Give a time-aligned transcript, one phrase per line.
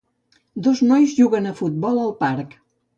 [0.67, 2.63] Dos nois juguen a futbol al parc.